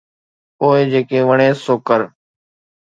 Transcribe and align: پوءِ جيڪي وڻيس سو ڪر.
پوءِ 0.57 0.77
جيڪي 0.91 1.19
وڻيس 1.27 1.57
سو 1.65 1.73
ڪر. 1.87 2.01